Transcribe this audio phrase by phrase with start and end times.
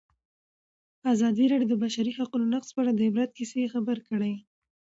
[1.13, 4.33] ازادي راډیو د د بشري حقونو نقض په اړه د عبرت کیسې خبر کړي.